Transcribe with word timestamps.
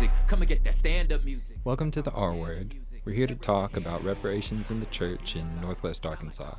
music. 0.00 0.16
Come 0.28 0.42
and 0.42 0.48
get 0.48 0.62
that 0.62 0.74
stand 0.74 1.12
up 1.12 1.24
music. 1.24 1.56
Welcome 1.64 1.90
to 1.90 2.02
the 2.02 2.12
R 2.12 2.32
Word. 2.32 2.72
We're 3.04 3.14
here 3.14 3.26
to 3.26 3.34
talk 3.34 3.76
about 3.76 4.04
reparations 4.04 4.70
in 4.70 4.78
the 4.78 4.86
church 4.86 5.34
in 5.34 5.60
Northwest 5.60 6.06
Arkansas. 6.06 6.54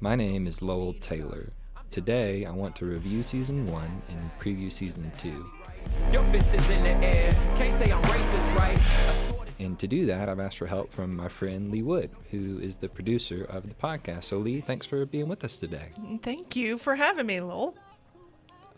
My 0.00 0.14
name 0.14 0.46
is 0.46 0.60
Lowell 0.60 0.92
Taylor. 0.92 1.52
Today, 1.90 2.44
I 2.44 2.50
want 2.50 2.76
to 2.76 2.84
review 2.84 3.22
season 3.22 3.66
one 3.72 4.02
and 4.10 4.30
preview 4.38 4.70
season 4.70 5.10
two. 5.16 5.50
Your 6.12 6.22
fist 6.24 6.52
is 6.52 6.70
in 6.70 6.82
the 6.82 6.90
air. 7.06 7.34
Can't 7.56 7.72
say 7.72 7.90
I'm 7.90 8.02
racist, 8.02 8.54
right? 8.54 9.48
And 9.58 9.78
to 9.78 9.86
do 9.86 10.04
that, 10.04 10.28
I've 10.28 10.40
asked 10.40 10.58
for 10.58 10.66
help 10.66 10.92
from 10.92 11.16
my 11.16 11.28
friend 11.28 11.70
Lee 11.70 11.82
Wood, 11.82 12.10
who 12.30 12.58
is 12.58 12.76
the 12.76 12.88
producer 12.90 13.46
of 13.48 13.66
the 13.66 13.74
podcast. 13.76 14.24
So, 14.24 14.36
Lee, 14.36 14.60
thanks 14.60 14.84
for 14.84 15.06
being 15.06 15.28
with 15.28 15.42
us 15.42 15.56
today. 15.56 15.86
Thank 16.20 16.54
you 16.54 16.76
for 16.76 16.96
having 16.96 17.24
me, 17.24 17.40
Lowell. 17.40 17.76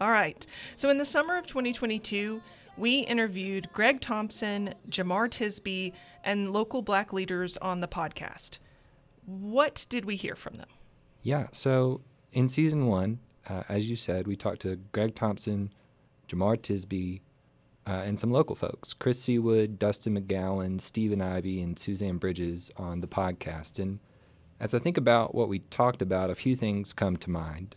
All 0.01 0.13
right. 0.13 0.47
So, 0.77 0.91
in 0.91 0.99
the 0.99 1.05
summer 1.05 1.37
of 1.37 1.49
2022, 1.49 2.41
we 2.81 3.01
interviewed 3.01 3.69
Greg 3.75 4.01
Thompson, 4.01 4.75
Jemar 4.89 5.29
Tisby, 5.29 5.93
and 6.25 6.51
local 6.51 6.81
black 6.81 7.13
leaders 7.13 7.59
on 7.59 7.81
the 7.81 7.89
podcast. 7.89 8.59
What 9.27 9.87
did 9.91 10.07
we 10.07 10.17
hear 10.17 10.35
from 10.35 10.55
them? 10.55 10.69
Yeah, 11.23 11.49
so 11.53 12.01
in 12.33 12.49
season 12.49 12.87
one, 12.87 13.21
uh, 13.49 13.65
as 13.69 13.91
you 13.91 13.97
said, 13.97 14.27
we 14.27 14.35
talked 14.35 14.63
to 14.63 14.77
Greg 14.93 15.15
Thompson, 15.15 15.73
Jemar 16.27 16.57
Tisby, 16.57 17.21
uh, 17.87 18.03
and 18.05 18.19
some 18.19 18.31
local 18.31 18.57
folks 18.57 18.95
Chris 18.95 19.23
Seawood, 19.23 19.79
Dustin 19.79 20.19
McGowan, 20.19 20.81
Stephen 20.81 21.21
Ivy, 21.21 21.61
and 21.61 21.79
Suzanne 21.79 22.17
Bridges 22.17 22.71
on 22.77 23.01
the 23.01 23.09
podcast. 23.09 23.79
And 23.79 24.01
as 24.59 24.73
I 24.73 24.79
think 24.79 24.97
about 24.97 25.35
what 25.35 25.49
we 25.49 25.59
talked 25.59 26.01
about, 26.01 26.31
a 26.31 26.35
few 26.35 26.57
things 26.57 26.95
come 26.95 27.19
to 27.19 27.31
mind. 27.31 27.77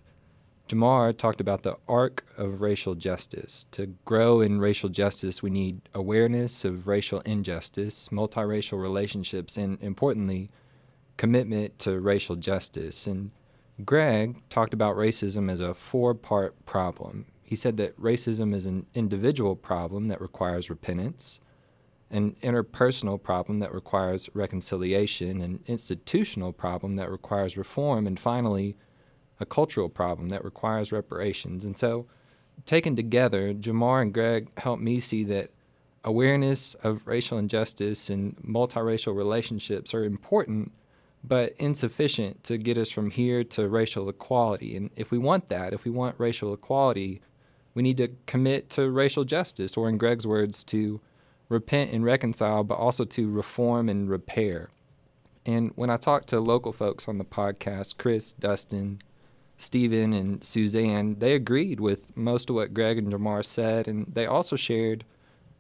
Jemar 0.74 1.16
talked 1.16 1.40
about 1.40 1.62
the 1.62 1.78
arc 1.88 2.26
of 2.36 2.62
racial 2.62 2.96
justice. 2.96 3.68
To 3.72 3.88
grow 4.06 4.42
in 4.42 4.60
racial 4.60 4.90
justice, 4.90 5.44
we 5.44 5.52
need 5.52 5.82
awareness 5.94 6.66
of 6.66 6.88
racial 6.88 7.20
injustice, 7.22 8.10
multiracial 8.10 8.82
relationships, 8.82 9.56
and 9.56 9.80
importantly, 9.84 10.50
commitment 11.18 11.78
to 11.80 12.00
racial 12.00 12.36
justice. 12.36 13.06
And 13.06 13.30
Greg 13.86 14.42
talked 14.50 14.74
about 14.74 14.96
racism 14.96 15.52
as 15.52 15.60
a 15.60 15.76
four 15.76 16.16
part 16.16 16.66
problem. 16.66 17.26
He 17.44 17.56
said 17.56 17.78
that 17.78 18.00
racism 18.00 18.56
is 18.56 18.66
an 18.66 18.88
individual 18.96 19.56
problem 19.56 20.08
that 20.08 20.20
requires 20.20 20.72
repentance, 20.72 21.40
an 22.10 22.36
interpersonal 22.42 23.22
problem 23.22 23.60
that 23.60 23.74
requires 23.74 24.28
reconciliation, 24.34 25.40
an 25.40 25.60
institutional 25.68 26.52
problem 26.52 26.96
that 26.96 27.12
requires 27.12 27.58
reform, 27.58 28.08
and 28.08 28.20
finally, 28.20 28.76
a 29.44 29.46
cultural 29.46 29.90
problem 29.90 30.30
that 30.30 30.44
requires 30.44 30.92
reparations. 30.92 31.64
And 31.64 31.78
so, 31.78 32.08
taken 32.66 32.96
together, 32.96 33.54
Jemar 33.54 34.02
and 34.02 34.14
Greg 34.14 34.50
helped 34.58 34.82
me 34.82 35.00
see 35.00 35.24
that 35.26 35.52
awareness 36.04 36.74
of 36.76 37.06
racial 37.06 37.38
injustice 37.38 38.10
and 38.10 38.36
multiracial 38.38 39.16
relationships 39.16 39.94
are 39.94 40.04
important, 40.04 40.72
but 41.24 41.54
insufficient 41.60 42.44
to 42.46 42.58
get 42.58 42.78
us 42.78 42.90
from 42.90 43.12
here 43.12 43.44
to 43.44 43.68
racial 43.68 44.10
equality. 44.10 44.76
And 44.76 44.90
if 44.96 45.12
we 45.12 45.18
want 45.18 45.50
that, 45.50 45.74
if 45.74 45.86
we 45.86 45.92
want 45.92 46.16
racial 46.18 46.54
equality, 46.54 47.22
we 47.74 47.84
need 47.84 47.98
to 47.98 48.10
commit 48.26 48.70
to 48.72 48.90
racial 48.90 49.24
justice, 49.24 49.78
or 49.78 49.90
in 49.90 49.98
Greg's 49.98 50.28
words, 50.28 50.64
to 50.66 51.02
repent 51.50 51.92
and 51.92 52.04
reconcile, 52.06 52.64
but 52.64 52.76
also 52.76 53.04
to 53.06 53.30
reform 53.30 53.90
and 53.90 54.10
repair. 54.10 54.70
And 55.46 55.72
when 55.76 55.90
I 55.90 55.98
talked 55.98 56.30
to 56.30 56.40
local 56.40 56.72
folks 56.72 57.08
on 57.08 57.18
the 57.18 57.26
podcast, 57.26 57.98
Chris, 57.98 58.34
Dustin, 58.34 59.00
Stephen, 59.64 60.14
and 60.14 60.44
Suzanne, 60.44 61.16
they 61.20 61.34
agreed 61.34 61.80
with 61.80 62.16
most 62.16 62.50
of 62.50 62.56
what 62.56 62.74
Greg 62.74 62.98
and 62.98 63.12
Jemar 63.12 63.44
said, 63.44 63.88
and 63.88 64.06
they 64.12 64.26
also 64.26 64.56
shared 64.56 65.06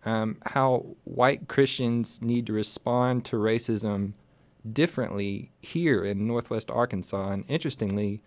um, 0.06 0.38
how 0.48 0.86
white 1.06 1.48
Christians 1.48 2.22
need 2.22 2.46
to 2.48 2.54
respond 2.54 3.26
to 3.26 3.38
racism 3.38 4.14
differently 4.72 5.52
here 5.62 6.04
in 6.04 6.28
Northwest 6.28 6.70
Arkansas. 6.70 7.32
And 7.32 7.46
interestingly, 7.48 8.22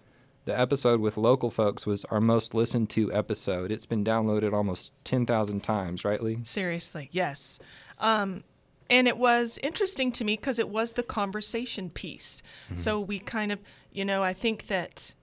the 0.46 0.58
episode 0.58 1.00
with 1.00 1.16
local 1.16 1.50
folks 1.50 1.86
was 1.86 2.04
our 2.06 2.20
most 2.20 2.54
listened 2.54 2.88
to 2.90 3.12
episode. 3.12 3.70
It's 3.70 3.86
been 3.86 4.04
downloaded 4.04 4.52
almost 4.52 4.92
10,000 5.04 5.62
times, 5.62 6.04
right, 6.04 6.22
Lee? 6.22 6.38
Seriously, 6.42 7.08
yes. 7.12 7.58
Um, 7.98 8.44
and 8.88 9.08
it 9.08 9.18
was 9.18 9.58
interesting 9.62 10.12
to 10.12 10.24
me 10.24 10.36
because 10.36 10.58
it 10.58 10.68
was 10.68 10.92
the 10.92 11.02
conversation 11.02 11.90
piece. 11.90 12.42
So 12.76 13.00
we 13.00 13.18
kind 13.18 13.50
of, 13.50 13.58
you 13.90 14.04
know, 14.04 14.22
I 14.22 14.32
think 14.32 14.68
that 14.68 15.14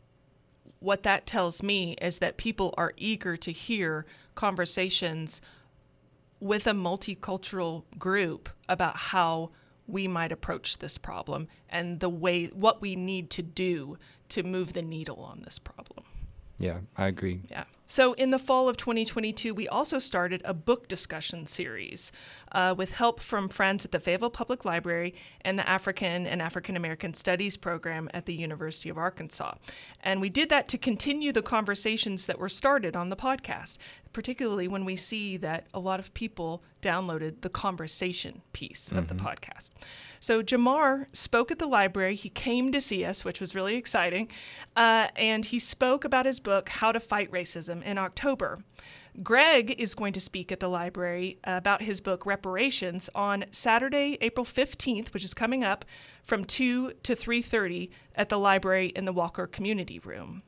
what 0.84 1.04
that 1.04 1.26
tells 1.26 1.64
me 1.64 1.94
is 2.02 2.20
that 2.20 2.36
people 2.38 2.74
are 2.78 2.94
eager 2.98 3.38
to 3.38 3.52
hear 3.52 4.06
conversations 4.36 5.42
with 6.42 6.68
a 6.68 6.72
multicultural 6.72 7.86
group 7.98 8.50
about 8.68 8.98
how 8.98 9.50
we 9.88 10.08
might 10.08 10.32
approach 10.32 10.80
this 10.80 10.98
problem 10.98 11.48
and 11.70 12.02
the 12.02 12.10
way 12.10 12.48
what 12.48 12.82
we 12.82 12.98
need 12.98 13.30
to 13.30 13.42
do 13.42 13.98
to 14.28 14.44
move 14.44 14.74
the 14.74 14.82
needle 14.82 15.20
on 15.20 15.42
this 15.44 15.58
problem. 15.58 16.06
Yeah, 16.58 16.80
I 16.98 17.08
agree. 17.08 17.42
Yeah. 17.50 17.64
So 17.94 18.14
in 18.14 18.32
the 18.32 18.40
fall 18.40 18.68
of 18.68 18.76
2022, 18.76 19.54
we 19.54 19.68
also 19.68 20.00
started 20.00 20.42
a 20.46 20.54
book 20.56 20.88
discussion 20.88 21.46
series 21.46 22.12
uh, 22.52 22.74
with 22.76 22.90
help 22.90 23.20
from 23.20 23.50
friends 23.50 23.86
at 23.86 23.92
the 23.92 24.00
Fayetteville 24.00 24.32
Public 24.32 24.66
Library 24.66 25.14
and 25.42 25.60
the 25.60 25.70
African 25.70 26.26
and 26.26 26.42
African 26.42 26.76
American 26.76 27.14
Studies 27.14 27.56
program 27.56 28.10
at 28.12 28.26
the 28.26 28.34
University 28.34 28.90
of 28.90 28.98
Arkansas. 28.98 29.54
And 30.04 30.22
we 30.22 30.32
did 30.32 30.50
that 30.50 30.68
to 30.70 30.78
continue 30.80 31.32
the 31.32 31.44
conversations 31.44 32.26
that 32.26 32.40
were 32.40 32.50
started 32.50 32.96
on 32.96 33.10
the 33.10 33.16
podcast, 33.16 33.78
particularly 34.12 34.68
when 34.68 34.86
we 34.86 34.96
see 34.96 35.38
that 35.38 35.68
a 35.72 35.80
lot 35.80 36.00
of 36.00 36.16
people 36.16 36.64
downloaded 36.82 37.42
the 37.42 37.50
conversation 37.50 38.42
piece 38.54 38.92
of 38.92 39.08
the 39.08 39.16
podcast. 39.16 39.70
So 40.20 40.42
Jemar 40.42 41.08
spoke 41.14 41.52
at 41.52 41.60
the 41.60 41.68
library. 41.68 42.16
He 42.16 42.30
came 42.30 42.72
to 42.72 42.80
see 42.80 43.04
us, 43.04 43.26
which 43.26 43.42
was 43.42 43.56
really 43.56 43.76
exciting. 43.76 44.30
Uh, 44.76 45.08
and 45.18 45.44
he 45.44 45.60
spoke 45.60 46.06
about 46.06 46.26
his 46.26 46.40
book, 46.40 46.70
How 46.70 46.92
to 46.92 47.00
Fight 47.00 47.32
Racism, 47.32 47.83
in 47.84 47.98
October. 47.98 48.64
Greg 49.22 49.80
is 49.80 49.94
going 49.94 50.14
to 50.14 50.20
speak 50.20 50.52
at 50.52 50.60
the 50.60 50.68
library 50.68 51.38
about 51.44 51.82
his 51.82 52.02
book, 52.02 52.26
Reparations, 52.26 53.10
on 53.14 53.46
Saturday, 53.52 54.18
April 54.22 54.46
15th, 54.46 55.14
which 55.14 55.24
is 55.24 55.34
coming 55.34 55.64
up 55.64 55.86
from 56.24 56.46
2 56.46 56.94
to 57.04 57.16
3.30 57.16 57.90
at 58.16 58.30
the 58.30 58.40
library 58.40 58.88
in 58.88 59.06
the 59.06 59.14
Walker 59.14 59.46
Community 59.46 60.00
Room. 60.00 60.42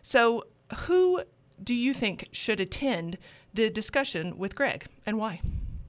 So 0.00 0.44
who 0.86 1.22
do 1.62 1.74
you 1.74 1.92
think 1.92 2.28
should 2.32 2.60
attend 2.60 3.18
the 3.52 3.70
discussion 3.70 4.38
with 4.38 4.54
Greg 4.54 4.86
and 5.04 5.18
why? 5.18 5.40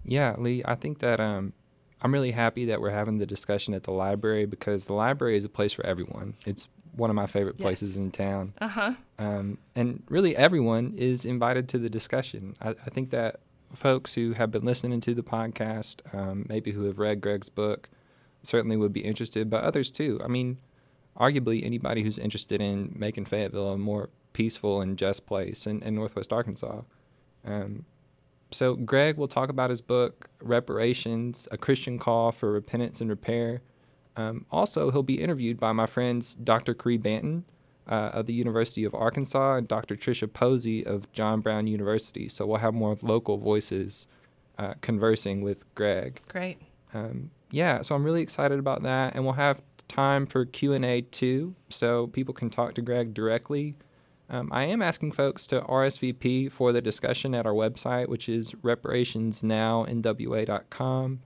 Yeah, 0.03 0.35
Lee, 0.37 0.63
I 0.65 0.75
think 0.75 0.99
that 0.99 1.19
um, 1.19 1.53
I'm 2.01 2.13
really 2.13 2.31
happy 2.31 2.65
that 2.65 2.81
we're 2.81 2.91
having 2.91 3.17
the 3.17 3.25
discussion 3.25 3.73
at 3.73 3.83
the 3.83 3.91
library 3.91 4.45
because 4.45 4.85
the 4.85 4.93
library 4.93 5.35
is 5.35 5.45
a 5.45 5.49
place 5.49 5.73
for 5.73 5.85
everyone. 5.85 6.35
It's 6.45 6.69
one 6.97 7.09
of 7.09 7.15
my 7.15 7.27
favorite 7.27 7.57
places 7.57 7.95
Yes. 7.95 8.03
in 8.03 8.11
town. 8.11 8.53
Uh 8.59 8.67
huh. 8.67 8.93
Um, 9.19 9.57
and 9.75 10.03
really, 10.09 10.35
everyone 10.35 10.93
is 10.97 11.23
invited 11.25 11.69
to 11.69 11.77
the 11.77 11.89
discussion. 11.89 12.55
I, 12.61 12.69
I 12.71 12.89
think 12.89 13.11
that 13.11 13.39
folks 13.73 14.13
who 14.15 14.33
have 14.33 14.51
been 14.51 14.65
listening 14.65 14.99
to 15.01 15.13
the 15.13 15.23
podcast, 15.23 16.01
um, 16.13 16.45
maybe 16.49 16.71
who 16.71 16.83
have 16.85 16.99
read 16.99 17.21
Greg's 17.21 17.49
book, 17.49 17.89
certainly 18.43 18.75
would 18.77 18.93
be 18.93 19.01
interested, 19.01 19.49
but 19.49 19.63
others 19.63 19.91
too. 19.91 20.19
I 20.23 20.27
mean, 20.27 20.57
arguably, 21.19 21.63
anybody 21.65 22.03
who's 22.03 22.17
interested 22.17 22.61
in 22.61 22.93
making 22.97 23.25
Fayetteville 23.25 23.71
a 23.73 23.77
more 23.77 24.09
peaceful 24.33 24.81
and 24.81 24.97
just 24.97 25.25
place 25.25 25.65
in, 25.67 25.81
in 25.83 25.95
Northwest 25.95 26.31
Arkansas. 26.33 26.81
Um, 27.45 27.85
so, 28.51 28.75
Greg 28.75 29.17
will 29.17 29.27
talk 29.27 29.49
about 29.49 29.69
his 29.69 29.81
book, 29.81 30.29
Reparations 30.41 31.47
A 31.51 31.57
Christian 31.57 31.97
Call 31.99 32.31
for 32.31 32.51
Repentance 32.51 33.01
and 33.01 33.09
Repair. 33.09 33.61
Um, 34.17 34.45
also, 34.51 34.91
he'll 34.91 35.03
be 35.03 35.21
interviewed 35.21 35.57
by 35.57 35.71
my 35.71 35.85
friends 35.85 36.35
Dr. 36.35 36.73
Cree 36.73 36.97
Banton 36.97 37.43
uh, 37.87 38.11
of 38.13 38.25
the 38.25 38.33
University 38.33 38.83
of 38.83 38.93
Arkansas 38.93 39.55
and 39.55 39.67
Dr. 39.67 39.95
Tricia 39.95 40.31
Posey 40.31 40.85
of 40.85 41.11
John 41.13 41.39
Brown 41.39 41.67
University. 41.67 42.27
So, 42.27 42.45
we'll 42.45 42.57
have 42.57 42.73
more 42.73 42.97
local 43.01 43.37
voices 43.37 44.07
uh, 44.57 44.73
conversing 44.81 45.41
with 45.41 45.73
Greg. 45.75 46.21
Great. 46.27 46.57
Um, 46.93 47.31
yeah, 47.51 47.81
so 47.81 47.95
I'm 47.95 48.03
really 48.03 48.21
excited 48.21 48.59
about 48.59 48.83
that, 48.83 49.15
and 49.15 49.23
we'll 49.23 49.33
have 49.33 49.61
time 49.87 50.25
for 50.25 50.43
Q 50.45 50.73
and 50.73 50.83
A 50.83 50.99
too, 51.01 51.55
so 51.69 52.07
people 52.07 52.33
can 52.33 52.49
talk 52.49 52.73
to 52.73 52.81
Greg 52.81 53.13
directly. 53.13 53.75
Um, 54.29 54.49
I 54.51 54.65
am 54.65 54.81
asking 54.81 55.13
folks 55.13 55.47
to 55.47 55.61
RSVP 55.61 56.51
for 56.51 56.73
the 56.73 56.81
discussion 56.81 57.33
at 57.33 57.45
our 57.45 57.53
website, 57.53 58.09
which 58.09 58.27
is 58.27 58.51
reparationsnowNWA.com. 58.53 61.19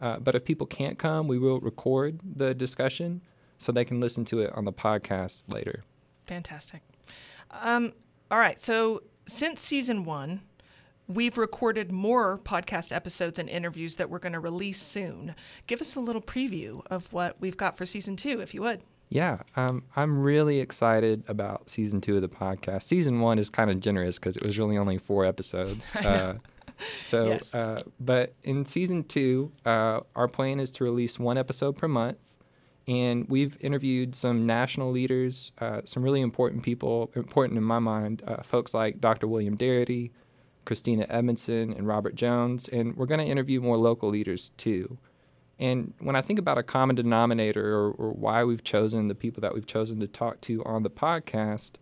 Uh, 0.00 0.18
but 0.18 0.34
if 0.34 0.44
people 0.44 0.66
can't 0.66 0.98
come, 0.98 1.28
we 1.28 1.38
will 1.38 1.60
record 1.60 2.20
the 2.22 2.54
discussion 2.54 3.22
so 3.58 3.72
they 3.72 3.84
can 3.84 4.00
listen 4.00 4.24
to 4.26 4.40
it 4.40 4.52
on 4.54 4.64
the 4.64 4.72
podcast 4.72 5.44
later. 5.48 5.82
Fantastic. 6.26 6.82
Um, 7.50 7.92
all 8.30 8.38
right. 8.38 8.58
So 8.58 9.02
since 9.26 9.60
season 9.60 10.04
one, 10.04 10.42
we've 11.08 11.38
recorded 11.38 11.92
more 11.92 12.38
podcast 12.38 12.94
episodes 12.94 13.38
and 13.38 13.48
interviews 13.48 13.96
that 13.96 14.10
we're 14.10 14.18
going 14.18 14.32
to 14.32 14.40
release 14.40 14.80
soon. 14.80 15.34
Give 15.66 15.80
us 15.80 15.96
a 15.96 16.00
little 16.00 16.22
preview 16.22 16.82
of 16.90 17.12
what 17.12 17.40
we've 17.40 17.56
got 17.56 17.76
for 17.76 17.86
season 17.86 18.16
two, 18.16 18.40
if 18.40 18.54
you 18.54 18.60
would. 18.62 18.82
Yeah, 19.08 19.38
um, 19.54 19.84
I'm 19.94 20.20
really 20.20 20.58
excited 20.58 21.22
about 21.28 21.70
season 21.70 22.00
two 22.00 22.16
of 22.16 22.22
the 22.22 22.28
podcast. 22.28 22.82
Season 22.82 23.20
one 23.20 23.38
is 23.38 23.48
kind 23.48 23.70
of 23.70 23.80
generous 23.80 24.18
because 24.18 24.36
it 24.36 24.44
was 24.44 24.58
really 24.58 24.76
only 24.76 24.98
four 24.98 25.24
episodes. 25.24 25.94
Uh, 26.06 26.34
So, 27.00 27.26
Yes. 27.26 27.54
uh, 27.54 27.80
but 28.00 28.34
in 28.42 28.64
season 28.66 29.04
two, 29.04 29.52
uh, 29.64 30.00
our 30.14 30.28
plan 30.28 30.60
is 30.60 30.70
to 30.72 30.84
release 30.84 31.18
one 31.18 31.38
episode 31.38 31.76
per 31.76 31.88
month. 31.88 32.18
And 32.88 33.28
we've 33.28 33.56
interviewed 33.60 34.14
some 34.14 34.46
national 34.46 34.92
leaders, 34.92 35.50
uh, 35.58 35.80
some 35.84 36.02
really 36.04 36.20
important 36.20 36.62
people, 36.62 37.10
important 37.16 37.58
in 37.58 37.64
my 37.64 37.78
mind, 37.80 38.22
uh, 38.26 38.42
folks 38.42 38.74
like 38.74 39.00
Dr. 39.00 39.26
William 39.26 39.56
Darity, 39.56 40.10
Christina 40.64 41.06
Edmondson, 41.08 41.72
and 41.72 41.86
Robert 41.88 42.14
Jones. 42.14 42.68
And 42.68 42.96
we're 42.96 43.06
going 43.06 43.18
to 43.20 43.26
interview 43.26 43.60
more 43.60 43.76
local 43.76 44.08
leaders 44.10 44.50
too. 44.56 44.98
And 45.58 45.94
when 46.00 46.14
I 46.14 46.22
think 46.22 46.38
about 46.38 46.58
a 46.58 46.62
common 46.62 46.94
denominator 46.96 47.74
or, 47.74 47.90
or 47.92 48.12
why 48.12 48.44
we've 48.44 48.62
chosen 48.62 49.08
the 49.08 49.14
people 49.14 49.40
that 49.40 49.54
we've 49.54 49.66
chosen 49.66 49.98
to 50.00 50.06
talk 50.06 50.40
to 50.42 50.62
on 50.64 50.82
the 50.82 50.90
podcast, 50.90 51.72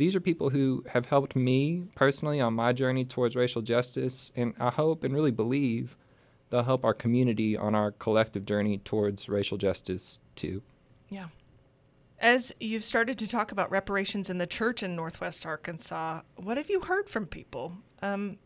these 0.00 0.16
are 0.16 0.20
people 0.20 0.48
who 0.48 0.82
have 0.92 1.06
helped 1.06 1.36
me 1.36 1.84
personally 1.94 2.40
on 2.40 2.54
my 2.54 2.72
journey 2.72 3.04
towards 3.04 3.36
racial 3.36 3.60
justice. 3.60 4.32
And 4.34 4.54
I 4.58 4.70
hope 4.70 5.04
and 5.04 5.14
really 5.14 5.30
believe 5.30 5.94
they'll 6.48 6.62
help 6.62 6.86
our 6.86 6.94
community 6.94 7.54
on 7.54 7.74
our 7.74 7.90
collective 7.90 8.46
journey 8.46 8.78
towards 8.78 9.28
racial 9.28 9.58
justice 9.58 10.20
too. 10.34 10.62
Yeah. 11.10 11.26
As 12.18 12.50
you've 12.58 12.82
started 12.82 13.18
to 13.18 13.28
talk 13.28 13.52
about 13.52 13.70
reparations 13.70 14.30
in 14.30 14.38
the 14.38 14.46
church 14.46 14.82
in 14.82 14.96
Northwest 14.96 15.44
Arkansas, 15.44 16.22
what 16.36 16.56
have 16.56 16.70
you 16.70 16.80
heard 16.80 17.10
from 17.10 17.26
people? 17.26 17.74
Um, 18.00 18.38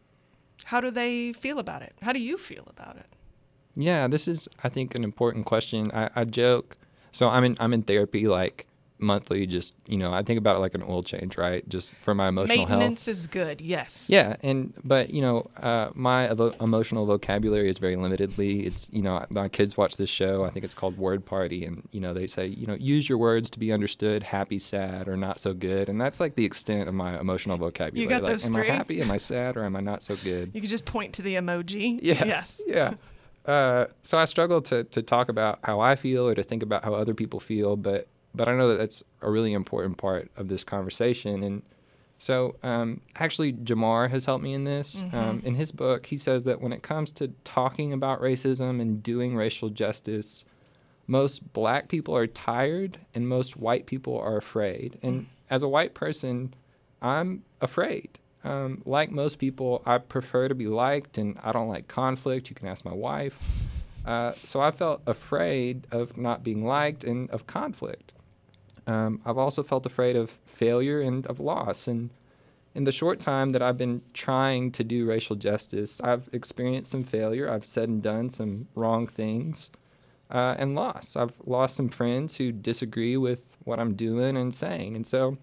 how 0.65 0.81
do 0.81 0.91
they 0.91 1.33
feel 1.35 1.61
about 1.61 1.83
it? 1.83 1.95
How 2.03 2.13
do 2.13 2.21
you 2.21 2.37
feel 2.37 2.65
about 2.69 2.97
it? 2.97 3.07
Yeah, 3.77 4.09
this 4.09 4.27
is 4.27 4.49
I 4.65 4.69
think 4.69 4.97
an 4.97 5.05
important 5.05 5.47
question. 5.47 5.93
I, 5.95 6.11
I 6.17 6.25
joke. 6.25 6.79
So 7.13 7.29
I'm 7.29 7.45
in 7.45 7.57
I'm 7.61 7.73
in 7.73 7.83
therapy 7.83 8.27
like 8.27 8.67
monthly. 9.05 9.47
Just 9.47 9.75
you 9.87 9.97
know, 9.99 10.13
I 10.13 10.23
think 10.23 10.39
about 10.39 10.57
it 10.57 10.59
like 10.61 10.75
an 10.75 10.83
oil 10.83 11.03
change, 11.03 11.37
right? 11.37 11.69
Just 11.69 11.95
for 11.97 12.15
my 12.15 12.29
emotional 12.29 12.67
health. 12.67 12.81
Maintenance 12.81 13.09
is 13.09 13.27
good, 13.27 13.61
yes. 13.61 14.09
Yeah, 14.11 14.37
and 14.43 14.73
but 14.85 15.11
you 15.11 15.23
know, 15.23 15.51
uh, 15.57 15.91
my 15.95 16.27
evo- 16.29 16.61
emotional 16.61 17.07
vocabulary 17.07 17.69
is 17.69 17.79
very 17.79 17.97
limitedly. 17.97 18.67
It's 18.67 18.91
you 18.93 19.03
know, 19.03 19.25
my 19.31 19.49
kids 19.49 19.77
watch 19.77 19.97
this 19.97 20.11
show. 20.11 20.45
I 20.45 20.51
think 20.51 20.65
it's 20.65 20.75
called 20.75 20.97
Word 20.99 21.25
Party, 21.25 21.65
and 21.65 21.87
you 21.93 22.01
know, 22.01 22.13
they 22.15 22.27
say 22.27 22.47
you 22.47 22.67
know, 22.67 22.75
use 22.75 23.09
your 23.09 23.19
words 23.19 23.51
to 23.51 23.59
be 23.59 23.73
understood, 23.73 24.23
happy, 24.23 24.59
sad, 24.59 25.09
or 25.09 25.17
not 25.17 25.39
so 25.39 25.55
good, 25.55 25.89
and 25.89 26.01
that's 26.01 26.21
like 26.21 26.35
the 26.35 26.45
extent 26.45 26.89
of 26.89 26.95
my 26.95 27.19
emotional 27.21 27.57
vocabulary. 27.57 28.03
you 28.03 28.09
got 28.09 28.23
like, 28.23 28.33
those 28.33 28.47
am 28.47 28.55
three? 28.55 28.71
I 28.71 28.75
happy? 28.75 29.01
Am 29.01 29.11
I 29.11 29.17
sad? 29.19 29.57
Or 29.57 29.65
am 29.65 29.77
I 29.77 29.81
not 29.81 30.03
so 30.03 30.17
good? 30.17 30.51
You 30.55 30.61
could 30.61 30.71
just 30.71 30.85
point 30.85 31.15
to 31.15 31.23
the 31.23 31.35
emoji. 31.35 32.01
Yeah. 32.05 32.25
Yes. 32.25 32.61
Yeah. 32.67 32.95
Uh, 33.47 33.87
so 34.03 34.19
I 34.19 34.25
struggle 34.25 34.63
to, 34.63 34.85
to 34.85 35.03
talk 35.03 35.29
about 35.29 35.59
how 35.63 35.81
I 35.81 35.97
feel 35.97 36.27
or 36.29 36.35
to 36.35 36.43
think 36.43 36.63
about 36.63 36.85
how 36.85 36.95
other 36.95 37.15
people 37.15 37.41
feel, 37.41 37.77
but 37.77 38.09
but 38.35 38.49
I 38.49 38.55
know 38.55 38.69
that 38.69 38.79
that's 38.79 39.03
a 39.23 39.31
really 39.31 39.53
important 39.53 39.97
part 39.97 40.31
of 40.37 40.49
this 40.49 40.65
conversation. 40.65 41.43
And 41.43 41.63
so 42.19 42.57
um, 42.63 43.01
actually, 43.17 43.53
Jemar 43.53 44.11
has 44.11 44.25
helped 44.25 44.43
me 44.43 44.55
in 44.55 44.65
this. 44.65 45.03
Um, 45.13 45.43
in 45.45 45.55
his 45.55 45.73
book, 45.73 46.07
he 46.07 46.17
says 46.17 46.45
that 46.45 46.61
when 46.61 46.73
it 46.73 46.83
comes 46.83 47.13
to 47.13 47.29
talking 47.45 47.93
about 47.93 48.21
racism 48.21 48.81
and 48.81 49.03
doing 49.03 49.37
racial 49.37 49.69
justice, 49.69 50.45
most 51.07 51.53
black 51.53 51.89
people 51.89 52.17
are 52.17 52.27
tired 52.27 52.99
and 53.15 53.29
most 53.29 53.57
white 53.57 53.87
people 53.87 54.19
are 54.19 54.37
afraid. 54.37 54.99
And 55.03 55.27
as 55.51 55.63
a 55.63 55.69
white 55.69 55.95
person, 55.95 56.55
I'm 57.03 57.45
afraid. 57.61 58.19
Um, 58.43 58.83
like 58.85 59.11
most 59.11 59.39
people, 59.39 59.83
I 59.87 59.99
prefer 59.99 60.49
to 60.49 60.55
be 60.55 60.67
liked 60.67 61.19
and 61.19 61.39
I 61.43 61.53
don't 61.53 61.69
like 61.69 61.89
conflict. 61.89 62.49
You 62.51 62.57
can 62.57 62.69
ask 62.69 62.85
my 62.85 62.95
wife. 62.95 63.39
Uh, 64.05 64.33
so 64.33 64.61
I 64.61 64.71
felt 64.71 65.01
afraid 65.07 65.87
of 65.91 66.17
not 66.17 66.43
being 66.43 66.65
liked 66.65 67.05
and 67.05 67.31
of 67.31 67.47
conflict. 67.47 68.13
Um, 68.87 69.21
I've 69.25 69.39
also 69.39 69.63
felt 69.63 69.87
afraid 69.87 70.17
of 70.17 70.31
failure 70.45 71.01
and 71.01 71.27
of 71.27 71.41
loss. 71.41 71.89
And 71.89 72.11
in 72.75 72.85
the 72.85 72.93
short 72.93 73.21
time 73.21 73.51
that 73.51 73.63
I've 73.63 73.79
been 73.79 74.03
trying 74.13 74.73
to 74.73 74.85
do 74.85 75.07
racial 75.07 75.37
justice, 75.37 76.01
I've 76.01 76.29
experienced 76.33 76.91
some 76.91 77.05
failure. 77.05 77.51
I've 77.51 77.65
said 77.65 77.89
and 77.89 78.03
done 78.03 78.31
some 78.31 78.69
wrong 78.75 79.07
things 79.07 79.71
uh, 80.31 80.57
and 80.59 80.75
loss. 80.75 81.17
I've 81.17 81.35
lost 81.47 81.77
some 81.77 81.89
friends 81.89 82.37
who 82.37 82.53
disagree 82.53 83.17
with 83.17 83.57
what 83.65 83.79
I'm 83.79 83.95
doing 83.95 84.37
and 84.37 84.55
saying. 84.55 84.97
And 84.97 85.07
so, 85.07 85.37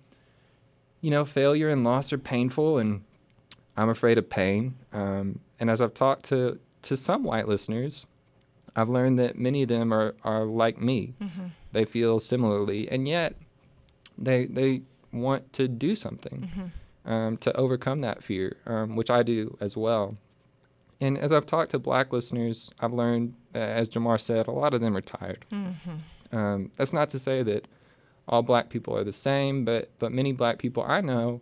you 0.99 1.09
know, 1.09 1.25
failure 1.25 1.69
and 1.69 1.83
loss 1.83 2.13
are 2.13 2.17
painful, 2.17 2.77
and 2.77 3.03
I'm 3.75 3.89
afraid 3.89 4.17
of 4.17 4.29
pain. 4.29 4.75
Um, 4.93 5.39
and 5.59 5.69
as 5.69 5.81
I've 5.81 5.93
talked 5.93 6.25
to, 6.25 6.59
to 6.83 6.97
some 6.97 7.23
white 7.23 7.47
listeners, 7.47 8.05
I've 8.75 8.89
learned 8.89 9.17
that 9.19 9.37
many 9.37 9.63
of 9.63 9.69
them 9.69 9.93
are, 9.93 10.15
are 10.23 10.43
like 10.43 10.79
me. 10.79 11.13
They 11.71 11.85
feel 11.85 12.19
similarly, 12.19 12.89
and 12.89 13.07
yet 13.07 13.35
they, 14.17 14.45
they 14.45 14.81
want 15.11 15.53
to 15.53 15.67
do 15.67 15.95
something 15.95 16.71
um, 17.05 17.37
to 17.37 17.55
overcome 17.55 18.01
that 18.01 18.23
fear, 18.23 18.57
um, 18.65 18.95
which 18.95 19.09
I 19.09 19.23
do 19.23 19.57
as 19.61 19.77
well. 19.77 20.15
And 20.99 21.17
as 21.17 21.31
I've 21.31 21.45
talked 21.45 21.71
to 21.71 21.79
black 21.79 22.13
listeners, 22.13 22.71
I've 22.79 22.93
learned, 22.93 23.33
uh, 23.55 23.57
as 23.57 23.89
Jemar 23.89 24.19
said, 24.19 24.47
a 24.47 24.51
lot 24.51 24.73
of 24.73 24.81
them 24.81 24.95
are 24.95 25.01
tired. 25.01 25.45
Um, 26.31 26.71
that's 26.77 26.93
not 26.93 27.09
to 27.09 27.19
say 27.19 27.41
that 27.43 27.67
all 28.27 28.43
black 28.43 28.69
people 28.69 28.95
are 28.95 29.03
the 29.03 29.11
same, 29.13 29.65
but, 29.65 29.89
but 29.97 30.11
many 30.11 30.31
black 30.31 30.59
people 30.59 30.83
I 30.87 31.01
know 31.01 31.41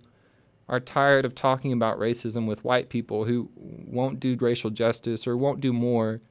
are 0.70 0.80
tired 0.80 1.26
of 1.26 1.36
talking 1.36 1.74
about 1.74 2.00
racism 2.00 2.48
with 2.48 2.64
white 2.64 2.90
people 2.90 3.26
who 3.26 3.50
won't 3.56 4.20
do 4.20 4.38
racial 4.40 4.70
justice 4.70 5.28
or 5.28 5.36
won't 5.36 5.60
do 5.60 5.74
more 5.74 6.22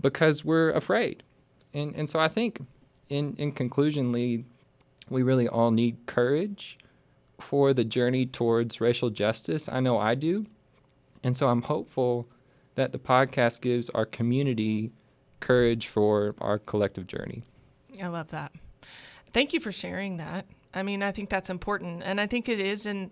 because 0.00 0.44
we're 0.44 0.70
afraid. 0.70 1.22
And, 1.72 1.94
and 1.94 2.08
so 2.08 2.18
I 2.18 2.28
think, 2.28 2.60
in, 3.08 3.34
in 3.36 3.52
conclusion, 3.52 4.12
Lee, 4.12 4.44
we 5.08 5.22
really 5.22 5.48
all 5.48 5.70
need 5.70 5.98
courage 6.06 6.76
for 7.38 7.72
the 7.72 7.84
journey 7.84 8.26
towards 8.26 8.80
racial 8.80 9.10
justice. 9.10 9.68
I 9.68 9.80
know 9.80 9.98
I 9.98 10.14
do. 10.14 10.44
And 11.22 11.36
so 11.36 11.48
I'm 11.48 11.62
hopeful 11.62 12.28
that 12.74 12.92
the 12.92 12.98
podcast 12.98 13.60
gives 13.60 13.90
our 13.90 14.06
community 14.06 14.92
courage 15.40 15.86
for 15.86 16.34
our 16.40 16.58
collective 16.58 17.06
journey. 17.06 17.42
I 18.02 18.08
love 18.08 18.30
that. 18.30 18.52
Thank 19.32 19.52
you 19.52 19.60
for 19.60 19.72
sharing 19.72 20.18
that. 20.18 20.46
I 20.74 20.82
mean, 20.82 21.02
I 21.02 21.10
think 21.12 21.30
that's 21.30 21.50
important. 21.50 22.02
And 22.04 22.20
I 22.20 22.26
think 22.26 22.48
it 22.48 22.60
is. 22.60 22.86
And 22.86 23.10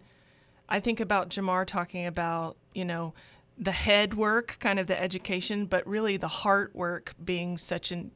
I 0.68 0.80
think 0.80 1.00
about 1.00 1.30
Jemar 1.30 1.66
talking 1.66 2.06
about, 2.06 2.56
you 2.74 2.84
know, 2.84 3.14
the 3.56 3.72
head 3.72 4.14
work, 4.14 4.56
kind 4.58 4.78
of 4.78 4.86
the 4.86 5.00
education, 5.00 5.66
but 5.66 5.86
really 5.86 6.16
the 6.16 6.28
heart 6.28 6.74
work 6.74 7.14
being 7.24 7.56
such 7.56 7.92
an 7.92 8.10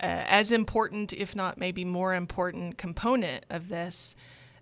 as 0.00 0.52
important, 0.52 1.12
if 1.12 1.36
not 1.36 1.58
maybe 1.58 1.84
more 1.84 2.14
important, 2.14 2.78
component 2.78 3.44
of 3.50 3.68
this. 3.68 4.16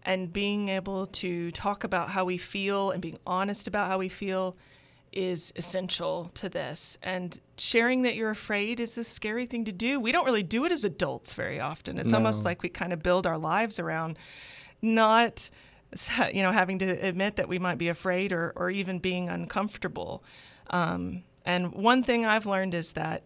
And 0.05 0.33
being 0.33 0.69
able 0.69 1.07
to 1.07 1.51
talk 1.51 1.85
about 1.85 2.09
how 2.11 2.25
we 2.25 2.39
feel 2.39 2.93
and 2.93 3.03
being 3.03 3.19
honest 3.27 3.69
about 3.69 3.89
how 3.89 3.99
we 3.99 4.09
feel 4.09 4.57
is 5.13 5.53
essential 5.57 6.31
to 6.35 6.49
this. 6.49 6.99
And 7.03 7.39
sharing 7.57 8.03
that 8.03 8.15
you're 8.15 8.31
afraid 8.31 8.81
is 8.81 8.97
a 8.97 9.05
scary 9.05 9.47
thing 9.47 9.65
to 9.65 9.73
do. 9.73 10.01
We 10.01 10.13
don't 10.13 10.25
really 10.25 10.43
do 10.43 10.65
it 10.65 10.73
as 10.73 10.85
adults 10.85 11.35
very 11.35 11.61
often. 11.61 11.99
It's 11.99 12.13
almost 12.13 12.45
like 12.45 12.63
we 12.63 12.69
kind 12.69 12.93
of 12.93 13.03
build 13.03 13.27
our 13.27 13.39
lives 13.39 13.79
around 13.79 14.19
not 14.81 15.51
you 16.33 16.43
know 16.43 16.53
having 16.53 16.79
to 16.79 16.87
admit 17.07 17.37
that 17.37 17.49
we 17.49 17.59
might 17.59 17.79
be 17.79 17.89
afraid 17.89 18.33
or, 18.33 18.53
or 18.57 18.71
even 18.71 18.99
being 18.99 19.29
uncomfortable. 19.29 20.23
Um, 20.71 21.25
and 21.45 21.73
one 21.75 22.03
thing 22.03 22.27
I've 22.27 22.47
learned 22.47 22.75
is 22.75 22.93
that 22.93 23.23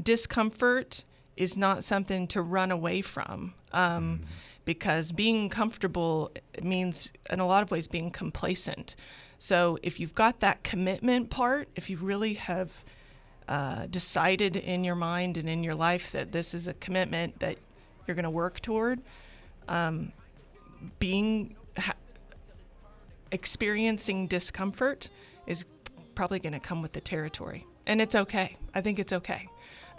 discomfort 0.00 1.04
is 1.36 1.56
not 1.56 1.84
something 1.84 2.26
to 2.28 2.42
run 2.42 2.70
away 2.70 3.02
from. 3.02 3.54
Um, 3.72 4.22
because 4.64 5.12
being 5.12 5.48
comfortable 5.48 6.30
means, 6.62 7.12
in 7.30 7.40
a 7.40 7.46
lot 7.46 7.62
of 7.62 7.70
ways, 7.70 7.86
being 7.86 8.10
complacent. 8.10 8.96
So 9.38 9.78
if 9.82 10.00
you've 10.00 10.14
got 10.14 10.40
that 10.40 10.62
commitment 10.62 11.30
part, 11.30 11.68
if 11.76 11.90
you 11.90 11.98
really 11.98 12.34
have 12.34 12.84
uh, 13.46 13.86
decided 13.86 14.56
in 14.56 14.84
your 14.84 14.94
mind 14.94 15.36
and 15.36 15.48
in 15.48 15.62
your 15.62 15.74
life 15.74 16.12
that 16.12 16.32
this 16.32 16.54
is 16.54 16.66
a 16.66 16.74
commitment 16.74 17.40
that 17.40 17.58
you're 18.06 18.14
going 18.14 18.24
to 18.24 18.30
work 18.30 18.60
toward, 18.60 19.00
um, 19.68 20.12
being 20.98 21.56
ha- 21.76 21.92
experiencing 23.32 24.26
discomfort 24.28 25.10
is 25.46 25.66
probably 26.14 26.38
going 26.38 26.52
to 26.52 26.60
come 26.60 26.80
with 26.80 26.92
the 26.92 27.00
territory, 27.00 27.66
and 27.86 28.00
it's 28.00 28.14
okay. 28.14 28.56
I 28.74 28.80
think 28.80 28.98
it's 28.98 29.12
okay. 29.12 29.48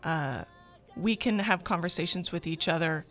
Uh, 0.04 0.46
we 0.95 1.15
can 1.15 1.39
have 1.39 1.63
conversations 1.63 2.31
with 2.31 2.47
each 2.47 2.67
other 2.67 3.05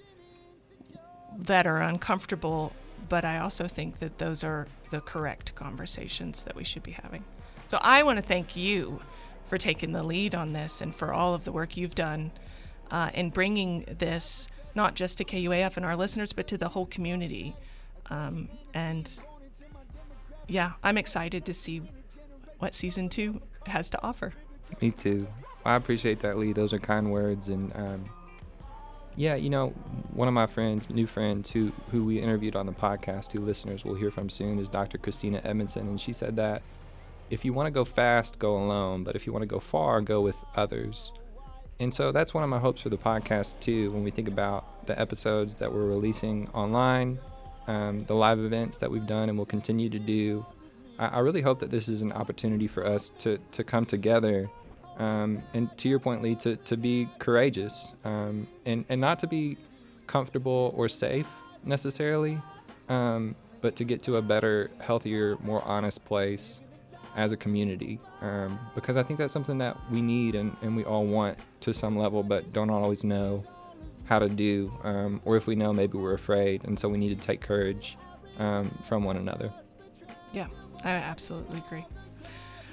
that 1.39 1.67
are 1.67 1.83
uncomfortable, 1.83 2.73
but 3.09 3.25
I 3.25 3.39
also 3.39 3.67
think 3.67 3.99
that 3.99 4.19
those 4.19 4.45
are 4.45 4.67
the 4.91 5.01
correct 5.01 5.55
conversations 5.55 6.43
that 6.45 6.55
we 6.55 6.65
should 6.65 6.83
be 6.83 6.93
having. 6.93 7.25
So 7.67 7.79
I 7.83 8.03
want 8.03 8.19
to 8.19 8.25
thank 8.25 8.57
you 8.57 9.01
for 9.47 9.59
taking 9.59 9.93
the 9.93 10.03
lead 10.03 10.35
on 10.35 10.53
this 10.53 10.81
and 10.81 10.95
for 10.95 11.13
all 11.13 11.35
of 11.35 11.45
the 11.45 11.53
work 11.53 11.77
you've 11.77 11.95
done 11.95 12.31
uh, 12.91 13.11
in 13.15 13.31
bringing 13.31 13.85
this 13.99 14.49
not 14.75 14.95
just 14.95 15.19
to 15.19 15.25
KUAF 15.25 15.77
and 15.77 15.87
our 15.87 15.97
listeners, 15.97 16.33
but 16.33 16.47
to 16.49 16.59
the 16.59 16.69
whole 16.69 16.87
community. 16.87 17.55
Um, 18.11 18.49
and 18.73 19.21
yeah, 20.49 20.73
I'm 20.83 20.99
excited 20.99 21.45
to 21.47 21.55
see 21.55 21.83
what 22.59 22.75
season 22.75 23.09
two 23.09 23.41
has 23.67 23.91
to 23.91 24.03
offer. 24.03 24.33
Me 24.81 24.91
too. 24.91 25.27
I 25.65 25.77
appreciate 25.77 26.21
that, 26.21 26.39
Lee. 26.39 26.53
Those 26.53 26.73
are 26.73 26.79
kind 26.79 27.11
words. 27.11 27.49
And 27.49 27.75
um, 27.75 28.11
yeah, 29.17 29.35
you 29.35 29.51
know, 29.51 29.69
one 30.13 30.29
of 30.29 30.35
my 30.35 30.47
friends, 30.47 30.91
new 30.91 31.07
friends 31.07 31.51
who, 31.51 31.73
who 31.91 32.05
we 32.05 32.21
interviewed 32.21 32.57
on 32.57 32.67
the 32.67 32.73
podcast, 32.73 33.33
who 33.33 33.41
listeners 33.41 33.85
will 33.85 33.95
hear 33.95 34.11
from 34.11 34.29
soon, 34.29 34.59
is 34.59 34.69
Dr. 34.69 34.99
Christina 34.99 35.41
Edmondson. 35.45 35.89
And 35.89 36.01
she 36.01 36.13
said 36.13 36.37
that 36.37 36.63
if 37.31 37.45
you 37.45 37.53
want 37.53 37.67
to 37.67 37.71
go 37.71 37.85
fast, 37.85 38.39
go 38.39 38.57
alone, 38.57 39.05
but 39.05 39.17
if 39.17 39.27
you 39.27 39.33
want 39.33 39.43
to 39.43 39.47
go 39.47 39.59
far, 39.59 40.01
go 40.01 40.21
with 40.21 40.37
others. 40.55 41.13
And 41.81 41.93
so 41.93 42.13
that's 42.13 42.33
one 42.33 42.45
of 42.45 42.51
my 42.51 42.59
hopes 42.59 42.83
for 42.83 42.89
the 42.89 42.97
podcast 42.97 43.59
too. 43.61 43.91
When 43.93 44.05
we 44.05 44.11
think 44.11 44.29
about 44.29 44.87
the 44.87 44.99
episodes 44.99 45.57
that 45.57 45.73
we're 45.73 45.87
releasing 45.87 46.49
online, 46.51 47.19
um, 47.67 47.99
the 48.01 48.15
live 48.15 48.39
events 48.39 48.79
that 48.79 48.91
we've 48.91 49.07
done 49.07 49.29
and 49.29 49.39
will 49.39 49.47
continue 49.47 49.89
to 49.89 49.99
do, 49.99 50.47
I, 50.99 51.07
I, 51.07 51.19
really 51.21 51.41
hope 51.41 51.61
that 51.61 51.71
this 51.71 51.89
is 51.89 52.03
an 52.03 52.13
opportunity 52.13 52.67
for 52.67 52.87
us 52.87 53.11
to 53.19 53.39
to 53.53 53.65
come 53.65 53.87
together. 53.87 54.51
Um, 54.99 55.43
and 55.55 55.77
to 55.79 55.89
your 55.89 55.99
point, 55.99 56.23
Lee, 56.23 56.37
to, 56.37 56.57
to 56.57 56.77
be 56.77 57.09
courageous 57.19 57.95
um, 58.05 58.47
and, 58.65 58.85
and 58.89 59.01
not 59.01 59.19
to 59.21 59.27
be 59.27 59.57
comfortable 60.07 60.73
or 60.77 60.89
safe 60.89 61.29
necessarily, 61.65 62.41
um, 62.89 63.35
but 63.61 63.77
to 63.77 63.85
get 63.85 64.03
to 64.05 64.17
a 64.17 64.23
better, 64.23 64.71
healthier, 64.81 65.37
more 65.43 65.67
honest 65.67 66.05
place 66.05 66.61
as 67.17 67.33
a 67.33 67.37
community 67.37 68.01
um, 68.21 68.59
because 68.75 68.97
I 68.97 69.03
think 69.03 69.19
that's 69.19 69.33
something 69.33 69.59
that 69.59 69.77
we 69.91 70.03
need 70.03 70.35
and, 70.35 70.57
and 70.63 70.77
we 70.77 70.85
all 70.85 71.05
want 71.05 71.39
to 71.61 71.73
some 71.73 71.97
level, 71.97 72.23
but 72.23 72.53
don't 72.53 72.71
always 72.71 73.05
know 73.05 73.45
how 74.05 74.19
to 74.19 74.29
do. 74.29 74.73
Um, 74.83 75.21
or 75.25 75.37
if 75.37 75.47
we 75.47 75.55
know, 75.55 75.73
maybe 75.73 75.99
we're 75.99 76.15
afraid. 76.15 76.65
And 76.65 76.79
so 76.79 76.89
we 76.89 76.99
need 76.99 77.21
to 77.21 77.27
take 77.27 77.41
courage 77.41 77.97
um, 78.39 78.71
from 78.85 79.05
one 79.05 79.17
another. 79.17 79.53
Yeah, 80.33 80.49
I 80.85 80.91
absolutely 80.91 81.59
agree. 81.59 81.87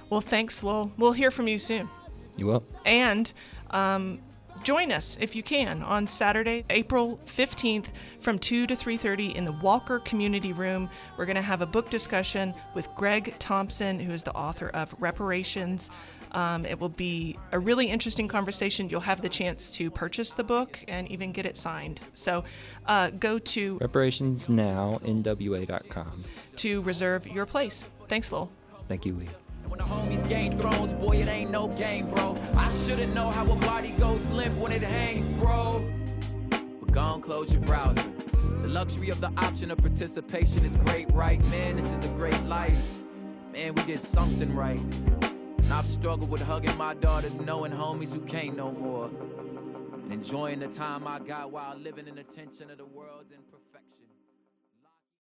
Well, 0.09 0.21
thanks. 0.21 0.61
We'll, 0.61 0.91
we'll 0.97 1.13
hear 1.13 1.31
from 1.31 1.47
you 1.47 1.57
soon. 1.57 1.89
You 2.37 2.47
will. 2.47 2.63
And 2.85 3.31
um, 3.71 4.19
join 4.63 4.91
us 4.91 5.17
if 5.19 5.35
you 5.35 5.43
can 5.43 5.83
on 5.83 6.07
Saturday, 6.07 6.63
April 6.69 7.19
15th 7.25 7.87
from 8.19 8.39
2 8.39 8.67
to 8.67 8.75
3:30 8.75 9.35
in 9.35 9.43
the 9.45 9.53
Walker 9.53 9.99
Community 9.99 10.53
Room. 10.53 10.89
We're 11.17 11.25
going 11.25 11.35
to 11.35 11.41
have 11.41 11.61
a 11.61 11.65
book 11.65 11.89
discussion 11.89 12.53
with 12.73 12.87
Greg 12.95 13.35
Thompson, 13.39 13.99
who 13.99 14.11
is 14.11 14.23
the 14.23 14.33
author 14.33 14.69
of 14.69 14.95
Reparations. 14.99 15.89
Um, 16.33 16.65
it 16.65 16.79
will 16.79 16.89
be 16.89 17.37
a 17.51 17.59
really 17.59 17.87
interesting 17.87 18.29
conversation. 18.29 18.89
You'll 18.89 19.01
have 19.01 19.21
the 19.21 19.29
chance 19.29 19.69
to 19.71 19.91
purchase 19.91 20.33
the 20.33 20.45
book 20.45 20.79
and 20.87 21.11
even 21.11 21.33
get 21.33 21.45
it 21.45 21.57
signed. 21.57 21.99
So 22.13 22.45
uh, 22.85 23.09
go 23.11 23.37
to 23.37 23.77
reparationsnowNWA.com 23.79 26.23
to 26.55 26.81
reserve 26.83 27.27
your 27.27 27.45
place. 27.45 27.85
Thanks, 28.07 28.31
Lowell. 28.31 28.49
Thank 28.87 29.05
you, 29.05 29.13
Lee. 29.13 29.27
When 29.71 29.77
the 29.77 29.85
homies 29.85 30.27
gain 30.27 30.57
thrones, 30.57 30.91
boy, 30.91 31.21
it 31.21 31.29
ain't 31.29 31.49
no 31.49 31.69
game, 31.69 32.09
bro. 32.09 32.35
I 32.57 32.69
shouldn't 32.71 33.15
know 33.15 33.29
how 33.29 33.49
a 33.49 33.55
body 33.55 33.91
goes 33.91 34.27
limp 34.27 34.57
when 34.57 34.73
it 34.73 34.81
hangs, 34.81 35.25
bro. 35.39 35.89
But 36.49 36.91
go 36.91 36.99
on, 36.99 37.21
close 37.21 37.53
your 37.53 37.61
browser. 37.61 38.03
The 38.63 38.67
luxury 38.67 39.11
of 39.11 39.21
the 39.21 39.31
option 39.37 39.71
of 39.71 39.77
participation 39.77 40.65
is 40.65 40.75
great, 40.75 41.09
right? 41.13 41.41
Man, 41.45 41.77
this 41.77 41.89
is 41.89 42.03
a 42.03 42.09
great 42.09 42.43
life. 42.47 42.99
Man, 43.53 43.73
we 43.73 43.83
did 43.83 44.01
something 44.01 44.53
right. 44.53 44.81
And 44.81 45.71
I've 45.71 45.87
struggled 45.87 46.29
with 46.29 46.41
hugging 46.41 46.77
my 46.77 46.93
daughters, 46.93 47.39
knowing 47.39 47.71
homies 47.71 48.13
who 48.13 48.19
can't 48.19 48.57
no 48.57 48.73
more. 48.73 49.09
And 49.93 50.11
enjoying 50.11 50.59
the 50.59 50.67
time 50.67 51.07
I 51.07 51.19
got 51.19 51.49
while 51.49 51.77
living 51.77 52.09
in 52.09 52.15
the 52.15 52.23
tension 52.23 52.69
of 52.71 52.77
the 52.77 52.83
world's 52.83 53.31
imperfection. 53.31 53.60